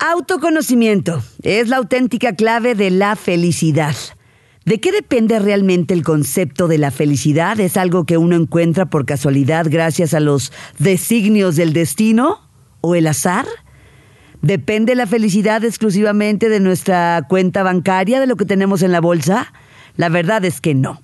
[0.00, 3.96] Autoconocimiento es la auténtica clave de la felicidad.
[4.64, 7.58] ¿De qué depende realmente el concepto de la felicidad?
[7.58, 12.48] ¿Es algo que uno encuentra por casualidad gracias a los designios del destino
[12.80, 13.46] o el azar?
[14.40, 19.52] ¿Depende la felicidad exclusivamente de nuestra cuenta bancaria, de lo que tenemos en la bolsa?
[19.96, 21.02] La verdad es que no.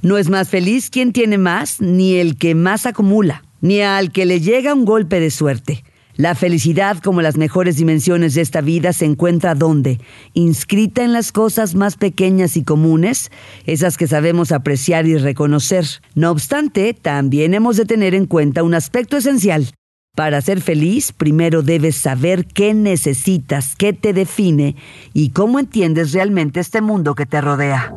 [0.00, 4.24] No es más feliz quien tiene más, ni el que más acumula, ni al que
[4.24, 5.84] le llega un golpe de suerte.
[6.20, 9.98] La felicidad, como las mejores dimensiones de esta vida, se encuentra donde?
[10.34, 13.30] Inscrita en las cosas más pequeñas y comunes,
[13.64, 15.86] esas que sabemos apreciar y reconocer.
[16.14, 19.70] No obstante, también hemos de tener en cuenta un aspecto esencial.
[20.14, 24.76] Para ser feliz, primero debes saber qué necesitas, qué te define
[25.14, 27.94] y cómo entiendes realmente este mundo que te rodea.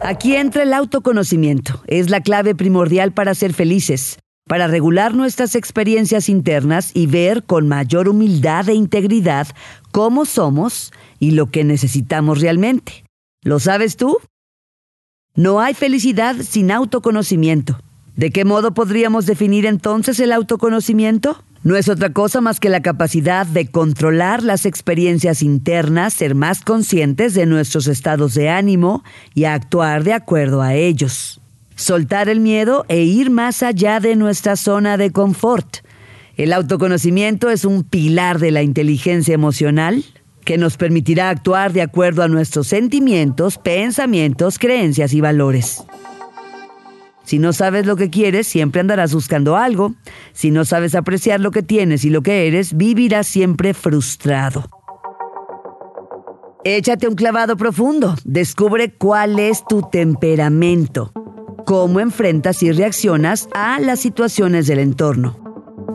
[0.00, 1.82] Aquí entra el autoconocimiento.
[1.86, 7.66] Es la clave primordial para ser felices, para regular nuestras experiencias internas y ver con
[7.66, 9.48] mayor humildad e integridad
[9.90, 13.04] cómo somos y lo que necesitamos realmente.
[13.42, 14.18] ¿Lo sabes tú?
[15.34, 17.78] No hay felicidad sin autoconocimiento.
[18.16, 21.42] ¿De qué modo podríamos definir entonces el autoconocimiento?
[21.64, 26.60] No es otra cosa más que la capacidad de controlar las experiencias internas, ser más
[26.60, 29.02] conscientes de nuestros estados de ánimo
[29.34, 31.40] y actuar de acuerdo a ellos.
[31.74, 35.78] Soltar el miedo e ir más allá de nuestra zona de confort.
[36.36, 40.04] El autoconocimiento es un pilar de la inteligencia emocional
[40.44, 45.84] que nos permitirá actuar de acuerdo a nuestros sentimientos, pensamientos, creencias y valores.
[47.24, 49.94] Si no sabes lo que quieres, siempre andarás buscando algo.
[50.38, 54.70] Si no sabes apreciar lo que tienes y lo que eres, vivirás siempre frustrado.
[56.62, 58.14] Échate un clavado profundo.
[58.24, 61.10] Descubre cuál es tu temperamento.
[61.66, 65.40] Cómo enfrentas y reaccionas a las situaciones del entorno.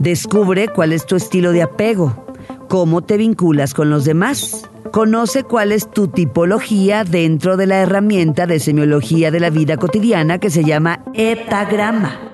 [0.00, 2.26] Descubre cuál es tu estilo de apego.
[2.68, 4.68] Cómo te vinculas con los demás.
[4.90, 10.38] Conoce cuál es tu tipología dentro de la herramienta de semiología de la vida cotidiana
[10.38, 12.31] que se llama etagrama.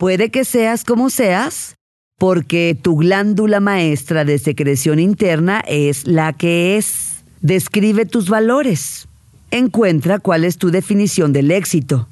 [0.00, 1.76] Puede que seas como seas,
[2.18, 7.22] porque tu glándula maestra de secreción interna es la que es.
[7.42, 9.08] Describe tus valores.
[9.50, 12.08] Encuentra cuál es tu definición del éxito.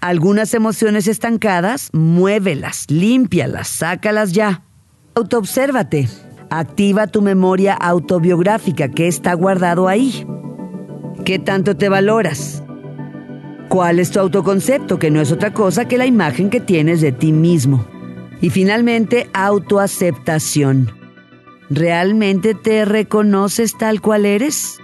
[0.00, 4.64] Algunas emociones estancadas, muévelas, límpialas, sácalas ya.
[5.14, 6.08] Autoobsérvate.
[6.50, 10.26] Activa tu memoria autobiográfica que está guardado ahí.
[11.24, 12.64] ¿Qué tanto te valoras?
[13.68, 14.98] ¿Cuál es tu autoconcepto?
[14.98, 17.86] Que no es otra cosa que la imagen que tienes de ti mismo.
[18.40, 20.90] Y finalmente, autoaceptación.
[21.68, 24.78] ¿Realmente te reconoces tal cual eres?